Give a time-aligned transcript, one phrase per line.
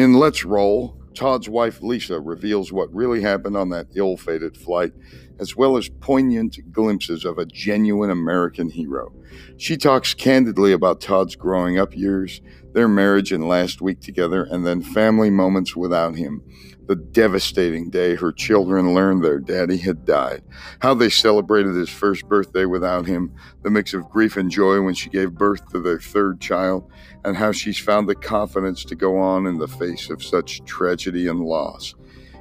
[0.00, 4.94] In Let's Roll, Todd's wife Lisa reveals what really happened on that ill fated flight,
[5.40, 9.12] as well as poignant glimpses of a genuine American hero.
[9.56, 12.42] She talks candidly about Todd's growing up years,
[12.74, 16.42] their marriage and last week together, and then family moments without him.
[16.86, 20.42] The devastating day her children learned their daddy had died,
[20.80, 23.32] how they celebrated his first birthday without him,
[23.62, 26.90] the mix of grief and joy when she gave birth to their third child,
[27.24, 31.28] and how she's found the confidence to go on in the face of such tragedy
[31.28, 31.94] and loss.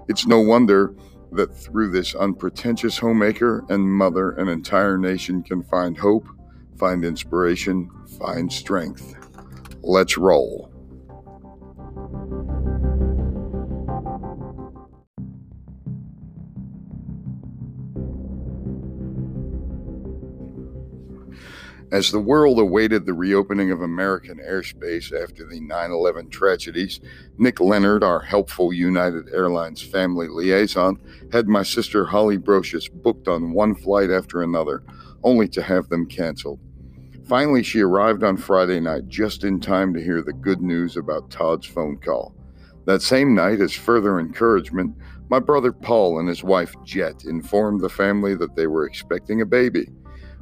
[0.07, 0.95] It's no wonder
[1.31, 6.27] that through this unpretentious homemaker and mother, an entire nation can find hope,
[6.77, 9.15] find inspiration, find strength.
[9.81, 10.69] Let's roll.
[21.91, 27.00] As the world awaited the reopening of American airspace after the 9 11 tragedies,
[27.39, 31.00] Nick Leonard, our helpful United Airlines family liaison,
[31.31, 34.83] had my sister Holly Brosious booked on one flight after another,
[35.23, 36.59] only to have them canceled.
[37.25, 41.31] Finally, she arrived on Friday night just in time to hear the good news about
[41.31, 42.35] Todd's phone call.
[42.85, 44.95] That same night, as further encouragement,
[45.30, 49.45] my brother Paul and his wife Jet informed the family that they were expecting a
[49.45, 49.89] baby.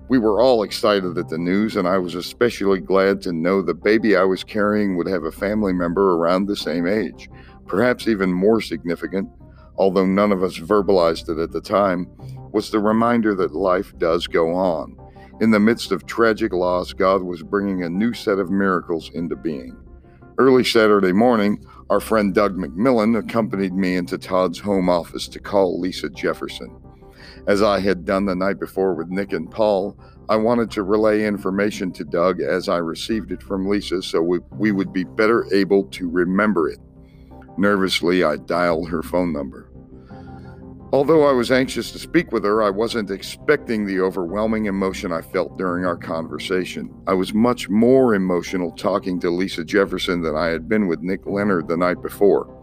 [0.09, 3.73] We were all excited at the news, and I was especially glad to know the
[3.73, 7.29] baby I was carrying would have a family member around the same age.
[7.65, 9.29] Perhaps even more significant,
[9.75, 12.07] although none of us verbalized it at the time,
[12.53, 14.95] was the reminder that life does go on.
[15.41, 19.35] In the midst of tragic loss, God was bringing a new set of miracles into
[19.35, 19.75] being.
[20.37, 25.81] Early Saturday morning, our friend Doug McMillan accompanied me into Todd's home office to call
[25.81, 26.73] Lisa Jefferson.
[27.47, 31.25] As I had done the night before with Nick and Paul, I wanted to relay
[31.25, 35.47] information to Doug as I received it from Lisa so we, we would be better
[35.53, 36.79] able to remember it.
[37.57, 39.71] Nervously, I dialed her phone number.
[40.91, 45.21] Although I was anxious to speak with her, I wasn't expecting the overwhelming emotion I
[45.21, 46.93] felt during our conversation.
[47.07, 51.25] I was much more emotional talking to Lisa Jefferson than I had been with Nick
[51.25, 52.56] Leonard the night before.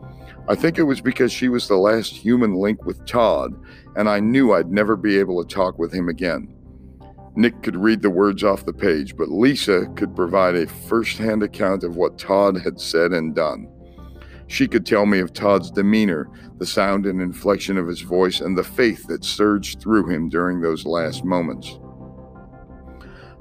[0.47, 3.55] I think it was because she was the last human link with Todd,
[3.97, 6.55] and I knew I'd never be able to talk with him again.
[7.35, 11.43] Nick could read the words off the page, but Lisa could provide a first hand
[11.43, 13.69] account of what Todd had said and done.
[14.47, 16.29] She could tell me of Todd's demeanor,
[16.59, 20.61] the sound and inflection of his voice, and the faith that surged through him during
[20.61, 21.79] those last moments.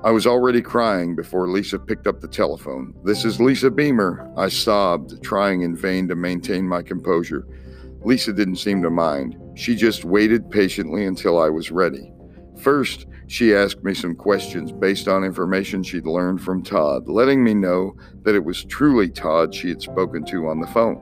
[0.03, 2.93] I was already crying before Lisa picked up the telephone.
[3.05, 7.47] This is Lisa Beamer, I sobbed, trying in vain to maintain my composure.
[8.03, 9.37] Lisa didn't seem to mind.
[9.55, 12.11] She just waited patiently until I was ready.
[12.59, 17.53] First, she asked me some questions based on information she'd learned from Todd, letting me
[17.53, 21.01] know that it was truly Todd she had spoken to on the phone.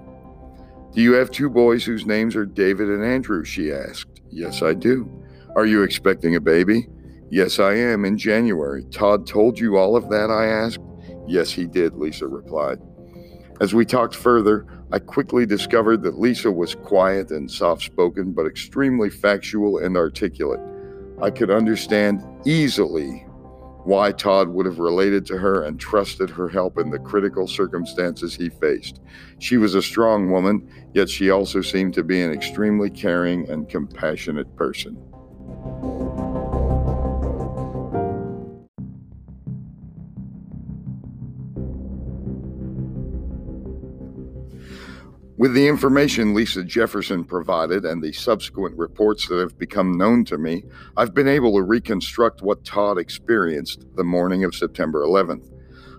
[0.93, 3.43] Do you have two boys whose names are David and Andrew?
[3.45, 4.21] she asked.
[4.29, 5.09] Yes, I do.
[5.55, 6.87] Are you expecting a baby?
[7.31, 8.83] Yes, I am, in January.
[8.91, 10.81] Todd told you all of that, I asked.
[11.27, 12.79] Yes, he did, Lisa replied.
[13.61, 18.45] As we talked further, I quickly discovered that Lisa was quiet and soft spoken, but
[18.45, 20.59] extremely factual and articulate.
[21.21, 23.25] I could understand easily
[23.85, 28.35] why Todd would have related to her and trusted her help in the critical circumstances
[28.35, 28.99] he faced.
[29.39, 33.69] She was a strong woman, yet she also seemed to be an extremely caring and
[33.69, 35.01] compassionate person.
[45.41, 50.37] With the information Lisa Jefferson provided and the subsequent reports that have become known to
[50.37, 50.63] me,
[50.95, 55.51] I've been able to reconstruct what Todd experienced the morning of September 11th.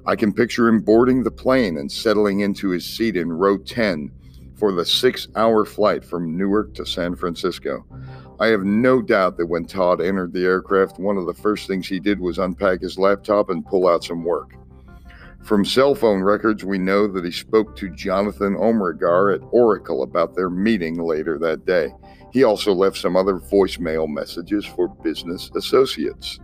[0.07, 4.13] I can picture him boarding the plane and settling into his seat in row 10
[4.55, 7.85] for the six hour flight from Newark to San Francisco.
[8.39, 11.89] I have no doubt that when Todd entered the aircraft, one of the first things
[11.89, 14.55] he did was unpack his laptop and pull out some work.
[15.45, 20.37] From cell phone records, we know that he spoke to Jonathan Omrigar at Oracle about
[20.37, 21.93] their meeting later that day.
[22.33, 26.39] He also left some other voicemail messages for business associates.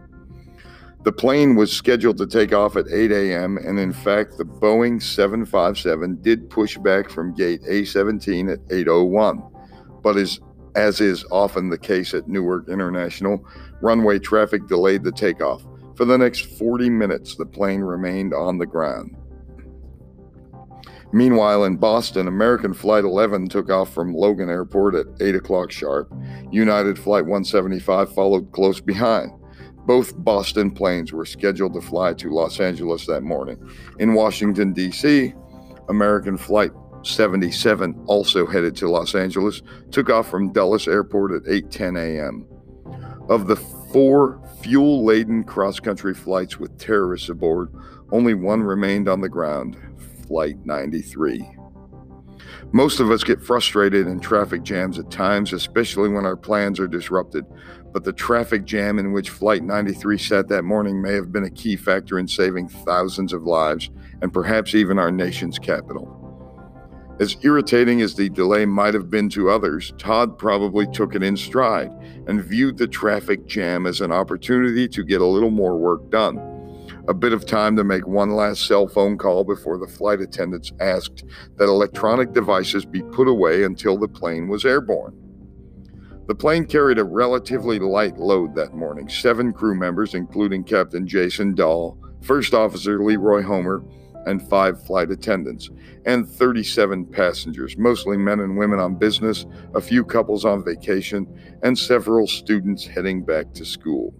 [1.04, 5.00] The plane was scheduled to take off at 8 a.m., and in fact, the Boeing
[5.00, 10.02] 757 did push back from gate A17 at 8:01.
[10.02, 10.40] But as,
[10.74, 13.46] as is often the case at Newark International,
[13.80, 15.64] runway traffic delayed the takeoff.
[15.98, 19.16] For the next 40 minutes, the plane remained on the ground.
[21.12, 26.14] Meanwhile, in Boston, American Flight 11 took off from Logan Airport at 8 o'clock sharp.
[26.52, 29.32] United Flight 175 followed close behind.
[29.86, 33.58] Both Boston planes were scheduled to fly to Los Angeles that morning.
[33.98, 35.34] In Washington, D.C.,
[35.88, 36.70] American Flight
[37.02, 42.46] 77, also headed to Los Angeles, took off from Dulles Airport at 8:10 a.m.
[43.28, 47.70] Of the four fuel-laden cross-country flights with terrorists aboard,
[48.10, 49.76] only one remained on the ground,
[50.26, 51.46] Flight 93.
[52.72, 56.88] Most of us get frustrated in traffic jams at times, especially when our plans are
[56.88, 57.44] disrupted.
[57.92, 61.50] But the traffic jam in which Flight 93 sat that morning may have been a
[61.50, 63.90] key factor in saving thousands of lives
[64.22, 66.27] and perhaps even our nation's capital.
[67.20, 71.36] As irritating as the delay might have been to others, Todd probably took it in
[71.36, 71.90] stride
[72.28, 76.38] and viewed the traffic jam as an opportunity to get a little more work done.
[77.08, 80.72] A bit of time to make one last cell phone call before the flight attendants
[80.78, 81.24] asked
[81.56, 85.16] that electronic devices be put away until the plane was airborne.
[86.28, 91.54] The plane carried a relatively light load that morning seven crew members, including Captain Jason
[91.54, 93.82] Dahl, First Officer Leroy Homer,
[94.28, 95.70] and five flight attendants,
[96.04, 101.26] and 37 passengers, mostly men and women on business, a few couples on vacation,
[101.62, 104.14] and several students heading back to school.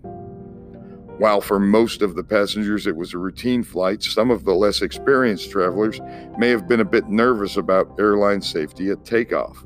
[1.19, 4.83] While for most of the passengers it was a routine flight, some of the less
[4.83, 6.01] experienced travelers
[6.39, 9.65] may have been a bit nervous about airline safety at takeoff.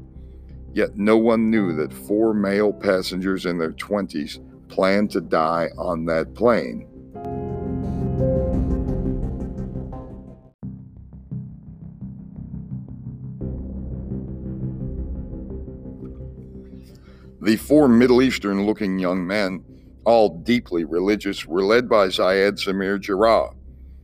[0.72, 6.06] Yet no one knew that four male passengers in their 20s planned to die on
[6.06, 6.88] that plane.
[17.42, 19.64] The four Middle Eastern looking young men,
[20.04, 23.52] all deeply religious, were led by Ziad Samir Jarrah,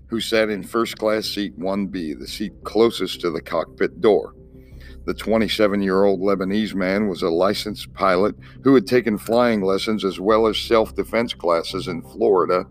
[0.08, 4.34] who sat in first class seat 1B, the seat closest to the cockpit door.
[5.06, 10.04] The 27 year old Lebanese man was a licensed pilot who had taken flying lessons
[10.04, 12.66] as well as self defense classes in Florida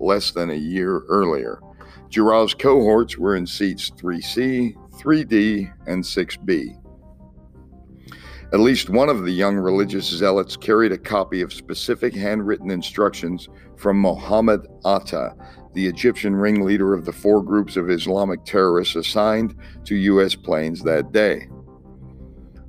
[0.00, 1.60] less than a year earlier.
[2.08, 6.85] Jarrah's cohorts were in seats 3C, 3D, and 6B.
[8.52, 13.48] At least one of the young religious zealots carried a copy of specific handwritten instructions
[13.76, 15.34] from Mohammed Atta,
[15.74, 20.36] the Egyptian ringleader of the four groups of Islamic terrorists assigned to U.S.
[20.36, 21.48] planes that day.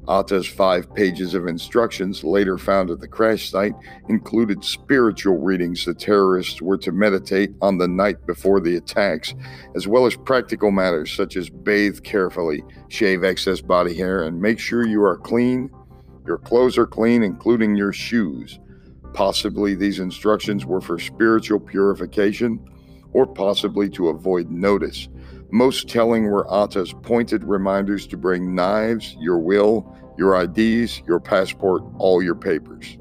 [0.10, 3.74] Atta's five pages of instructions, later found at the crash site,
[4.08, 9.34] included spiritual readings the terrorists were to meditate on the night before the attacks,
[9.76, 14.60] as well as practical matters such as bathe carefully, shave excess body hair, and make
[14.60, 15.70] sure you are clean.
[16.26, 18.60] Your clothes are clean, including your shoes.
[19.14, 22.60] Possibly these instructions were for spiritual purification,
[23.14, 25.10] or possibly to avoid notice.
[25.52, 31.84] Most telling were Atta's pointed reminders to bring knives, your will, your IDs, your passport,
[31.98, 32.98] all your papers.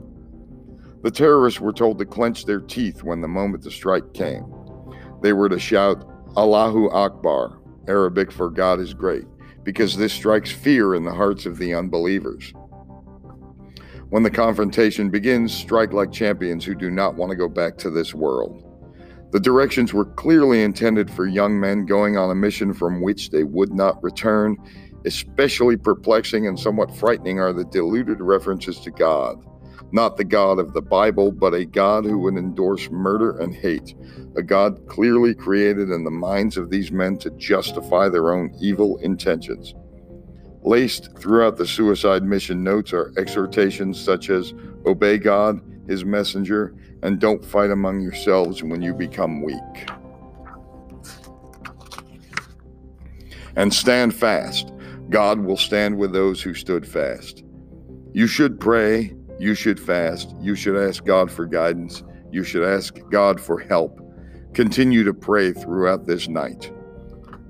[1.02, 4.44] The terrorists were told to clench their teeth when the moment the strike came.
[5.22, 7.58] They were to shout, Allahu Akbar,
[7.88, 9.24] Arabic for God is great,
[9.64, 12.52] because this strikes fear in the hearts of the unbelievers.
[14.10, 17.90] When the confrontation begins, strike like champions who do not want to go back to
[17.90, 18.65] this world.
[19.32, 23.42] The directions were clearly intended for young men going on a mission from which they
[23.44, 24.56] would not return.
[25.04, 29.44] Especially perplexing and somewhat frightening are the diluted references to God.
[29.92, 33.94] Not the God of the Bible, but a God who would endorse murder and hate.
[34.36, 38.98] A God clearly created in the minds of these men to justify their own evil
[38.98, 39.74] intentions.
[40.62, 44.52] Laced throughout the suicide mission notes are exhortations such as
[44.84, 49.90] Obey God, His messenger, and don't fight among yourselves when you become weak.
[53.56, 54.72] And stand fast.
[55.08, 57.44] God will stand with those who stood fast.
[58.12, 62.02] You should pray, you should fast, you should ask God for guidance,
[62.32, 64.00] you should ask God for help.
[64.54, 66.72] Continue to pray throughout this night.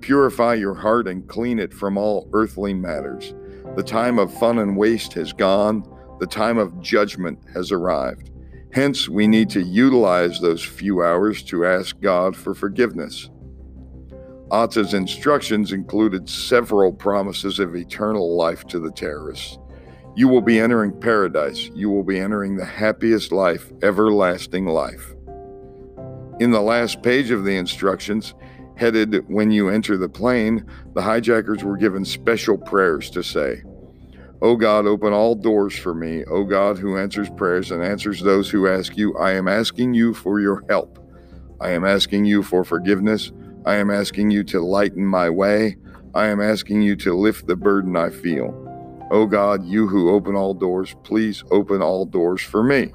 [0.01, 3.35] Purify your heart and clean it from all earthly matters.
[3.77, 5.83] The time of fun and waste has gone,
[6.19, 8.31] the time of judgment has arrived.
[8.73, 13.31] Hence, we need to utilize those few hours to ask God for forgiveness.
[14.53, 19.59] Atta's instructions included several promises of eternal life to the terrorists.
[20.15, 21.71] You will be entering paradise.
[21.75, 25.15] You will be entering the happiest life, everlasting life.
[26.39, 28.35] In the last page of the instructions,
[28.77, 33.63] headed when you enter the plane, the hijackers were given special prayers to say.
[34.43, 36.25] O God, open all doors for me.
[36.27, 40.13] O God, who answers prayers and answers those who ask you, I am asking you
[40.13, 40.99] for your help.
[41.61, 43.33] I am asking you for forgiveness.
[43.65, 45.79] I am asking you to lighten my way.
[46.15, 48.55] I am asking you to lift the burden I feel.
[49.11, 52.93] O God, you who open all doors, please open all doors for me.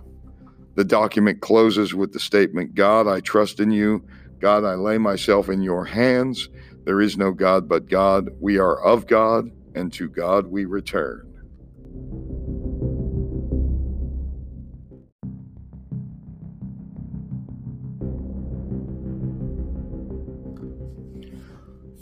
[0.76, 4.06] The document closes with the statement God, I trust in you.
[4.40, 6.50] God, I lay myself in your hands.
[6.86, 8.30] There is no God but God.
[8.40, 9.46] We are of God
[9.76, 11.31] and to God we return.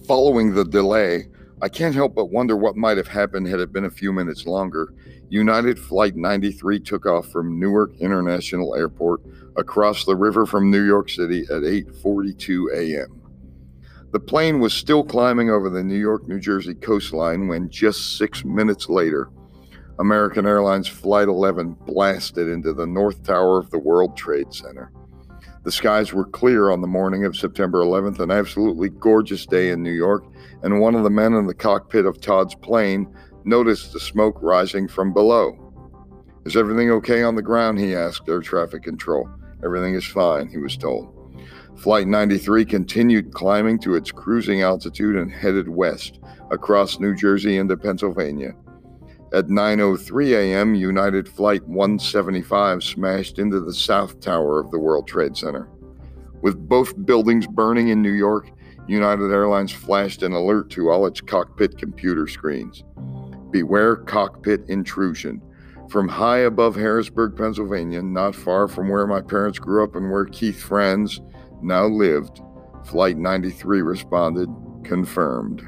[0.09, 1.27] Following the delay,
[1.61, 4.47] I can't help but wonder what might have happened had it been a few minutes
[4.47, 4.91] longer.
[5.29, 9.21] United Flight 93 took off from Newark International Airport
[9.55, 13.21] across the river from New York City at 8:42 a.m.
[14.09, 18.43] The plane was still climbing over the New York New Jersey coastline when just 6
[18.43, 19.29] minutes later,
[19.99, 24.91] American Airlines Flight 11 blasted into the North Tower of the World Trade Center.
[25.63, 29.83] The skies were clear on the morning of September 11th, an absolutely gorgeous day in
[29.83, 30.23] New York,
[30.63, 33.13] and one of the men in the cockpit of Todd's plane
[33.43, 35.57] noticed the smoke rising from below.
[36.45, 37.77] Is everything okay on the ground?
[37.77, 39.29] he asked air traffic control.
[39.63, 41.13] Everything is fine, he was told.
[41.75, 46.19] Flight 93 continued climbing to its cruising altitude and headed west
[46.51, 48.53] across New Jersey into Pennsylvania.
[49.31, 55.37] At 9:03 a.m., United Flight 175 smashed into the south tower of the World Trade
[55.37, 55.69] Center.
[56.41, 58.49] With both buildings burning in New York,
[58.87, 62.83] United Airlines flashed an alert to all its cockpit computer screens.
[63.51, 65.43] Beware cockpit intrusion.
[65.89, 70.25] From high above Harrisburg, Pennsylvania, not far from where my parents grew up and where
[70.25, 71.21] Keith Franz
[71.61, 72.41] now lived,
[72.83, 74.49] Flight 93 responded,
[74.83, 75.67] confirmed.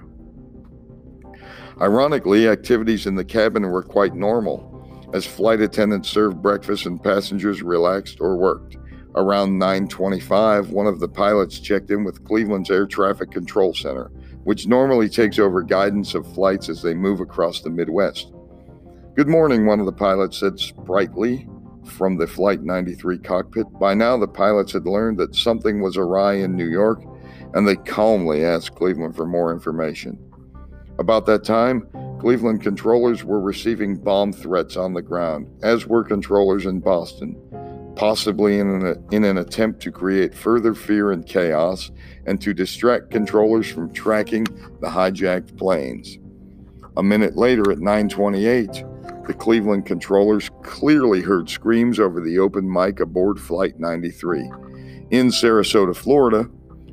[1.82, 7.64] Ironically, activities in the cabin were quite normal, as flight attendants served breakfast and passengers
[7.64, 8.78] relaxed or worked.
[9.16, 14.12] Around 9:25, one of the pilots checked in with Cleveland's Air Traffic Control Center,
[14.44, 18.32] which normally takes over guidance of flights as they move across the Midwest.
[19.16, 21.50] Good morning, one of the pilots said sprightly
[21.84, 23.66] from the Flight 93 cockpit.
[23.80, 27.04] By now, the pilots had learned that something was awry in New York,
[27.56, 30.20] and they calmly asked Cleveland for more information.
[31.02, 31.88] About that time,
[32.20, 37.36] Cleveland controllers were receiving bomb threats on the ground, as were controllers in Boston,
[37.96, 41.90] possibly in an, in an attempt to create further fear and chaos
[42.28, 44.44] and to distract controllers from tracking
[44.80, 46.20] the hijacked planes.
[46.98, 48.68] A minute later at 928,
[49.26, 54.42] the Cleveland controllers clearly heard screams over the open mic aboard Flight 93.
[55.10, 56.48] In Sarasota, Florida,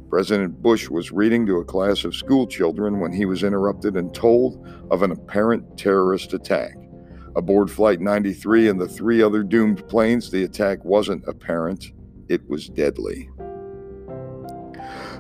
[0.08, 4.14] President Bush was reading to a class of school children when he was interrupted and
[4.14, 6.74] told of an apparent terrorist attack.
[7.36, 11.92] Aboard Flight 93 and the three other doomed planes, the attack wasn't apparent,
[12.28, 13.28] it was deadly.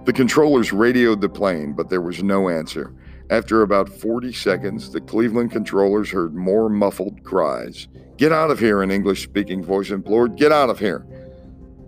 [0.06, 2.94] The controllers radioed the plane, but there was no answer.
[3.30, 7.88] After about 40 seconds, the Cleveland controllers heard more muffled cries.
[8.16, 10.36] Get out of here, an English speaking voice implored.
[10.36, 11.06] Get out of here.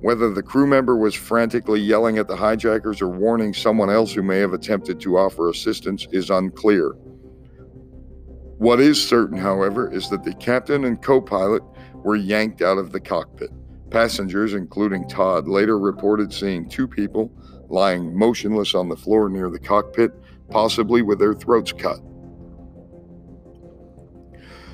[0.01, 4.23] Whether the crew member was frantically yelling at the hijackers or warning someone else who
[4.23, 6.93] may have attempted to offer assistance is unclear.
[8.57, 11.63] What is certain, however, is that the captain and co pilot
[11.95, 13.51] were yanked out of the cockpit.
[13.91, 17.31] Passengers, including Todd, later reported seeing two people
[17.69, 20.13] lying motionless on the floor near the cockpit,
[20.51, 22.01] possibly with their throats cut.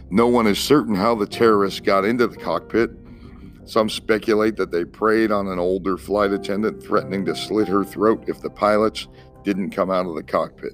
[0.08, 2.90] No one is certain how the terrorists got into the cockpit
[3.66, 8.24] some speculate that they preyed on an older flight attendant, threatening to slit her throat
[8.28, 9.08] if the pilots
[9.42, 10.72] didn't come out of the cockpit.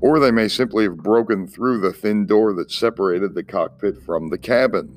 [0.00, 4.28] Or they may simply have broken through the thin door that separated the cockpit from
[4.28, 4.94] the cabin.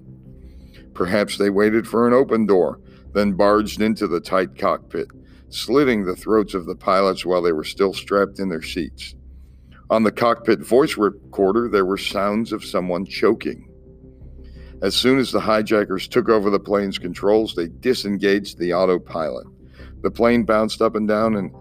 [0.94, 2.80] Perhaps they waited for an open door,
[3.14, 5.08] then barged into the tight cockpit,
[5.50, 9.16] slitting the throats of the pilots while they were still strapped in their seats.
[9.90, 13.71] On the cockpit voice recorder, there were sounds of someone choking.
[14.82, 19.46] As soon as the hijackers took over the plane's controls, they disengaged the autopilot.
[20.02, 21.52] The plane bounced up and down, and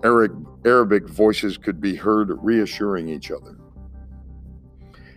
[0.64, 3.58] Arabic voices could be heard reassuring each other.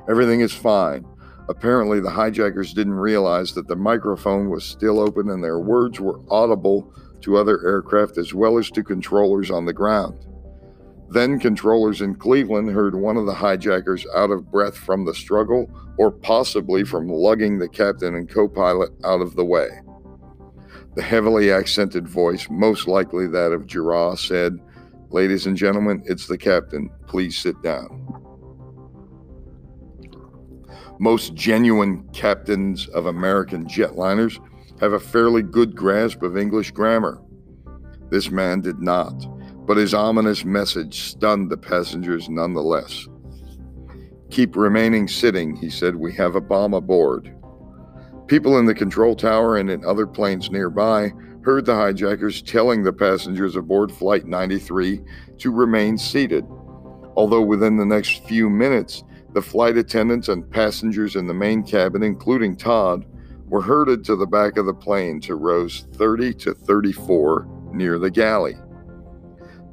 [0.10, 1.06] Everything is fine.
[1.48, 6.20] Apparently, the hijackers didn't realize that the microphone was still open and their words were
[6.30, 10.26] audible to other aircraft as well as to controllers on the ground.
[11.14, 15.70] Then controllers in Cleveland heard one of the hijackers out of breath from the struggle
[16.00, 19.70] or possibly from lugging the captain and co pilot out of the way.
[20.96, 24.58] The heavily accented voice, most likely that of Jarrah, said,
[25.12, 26.90] Ladies and gentlemen, it's the captain.
[27.06, 28.00] Please sit down.
[31.00, 34.40] Most genuine captains of American jetliners
[34.80, 37.22] have a fairly good grasp of English grammar.
[38.10, 39.14] This man did not
[39.66, 43.08] but his ominous message stunned the passengers nonetheless.
[44.30, 45.96] Keep remaining sitting, he said.
[45.96, 47.34] We have a bomb aboard.
[48.28, 52.94] People in the control tower and in other planes nearby heard the hijackers telling the
[52.94, 55.02] passengers aboard Flight 93
[55.38, 56.46] to remain seated.
[57.16, 59.04] Although within the next few minutes,
[59.34, 63.04] The flight attendants and passengers in the main cabin, including Todd,
[63.48, 68.12] were herded to the back of the plane to rows 30 to 34 near the
[68.12, 68.56] galley.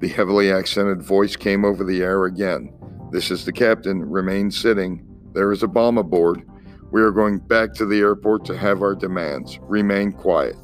[0.01, 2.73] The heavily accented voice came over the air again.
[3.13, 4.03] This is the captain.
[4.03, 5.07] Remain sitting.
[5.35, 6.43] There is a bomb aboard.
[6.91, 9.59] We are going back to the airport to have our demands.
[9.63, 10.57] Remain quiet.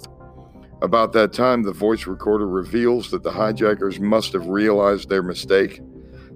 [0.80, 5.80] About that time, the voice recorder reveals that the hijackers must have realized their mistake.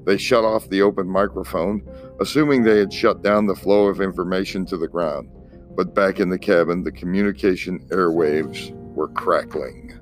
[0.05, 1.83] They shut off the open microphone,
[2.21, 5.31] assuming they had shut down the flow of information to the ground.
[5.75, 10.00] But back in the cabin, the communication airwaves were crackling.